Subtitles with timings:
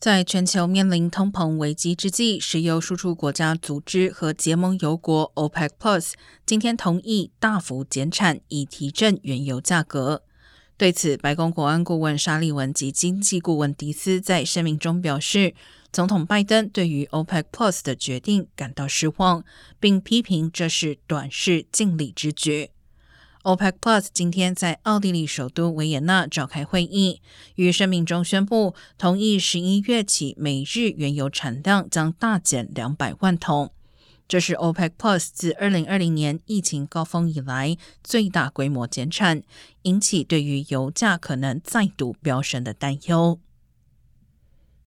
[0.00, 6.12] 在全球面临通膨危机之际，石油输出国家组织和结盟油国 OPEC Plus
[6.46, 10.22] 今天同意大幅减产，以提振原油价格。
[10.78, 15.52] 对此，白宫国安顾问沙利文及经济顾问迪斯在声明中表示，
[15.92, 19.44] 总统拜登对于 OPEC Plus 的决定感到失望，
[19.78, 22.70] 并批评这是短视尽力之举。
[23.42, 27.22] OPEC Plus 今天在奥地利首都维也纳召开会议，
[27.54, 33.72] 于声明中宣布同意十一月起每日原油产量将大减两百万桶，
[34.28, 39.42] 这是 OPEC Plus 自二零二零年疫情高峰以来最大规模减产，
[39.82, 43.40] 引起对于油价可能再度飙升的担忧。